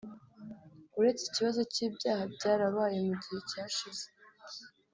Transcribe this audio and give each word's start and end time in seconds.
uretse 0.99 1.23
ikibazo 1.29 1.61
cy’ibyaba 1.73 2.23
byarabaye 2.35 2.97
mu 3.05 3.13
gihe 3.21 3.39
cyashize 3.49 4.05